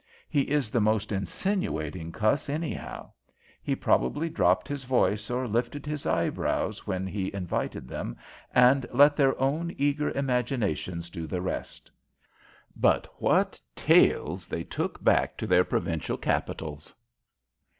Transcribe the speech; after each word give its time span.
He 0.31 0.49
is 0.49 0.71
the 0.71 0.81
most 0.81 1.11
insinuating 1.11 2.11
cuss, 2.11 2.49
anyhow. 2.49 3.11
He 3.61 3.75
probably 3.75 4.29
dropped 4.29 4.67
his 4.67 4.83
voice 4.83 5.29
or 5.29 5.47
lifted 5.47 5.85
his 5.85 6.07
eyebrows 6.07 6.87
when 6.87 7.05
he 7.05 7.31
invited 7.35 7.87
them, 7.87 8.17
and 8.51 8.87
let 8.91 9.15
their 9.15 9.39
own 9.39 9.71
eager 9.77 10.09
imaginations 10.09 11.07
do 11.11 11.27
the 11.27 11.39
rest. 11.39 11.91
But 12.75 13.13
what 13.21 13.61
tales 13.75 14.47
they 14.47 14.63
took 14.63 15.03
back 15.03 15.37
to 15.37 15.45
their 15.45 15.63
provincial 15.63 16.17
capitals! 16.17 16.95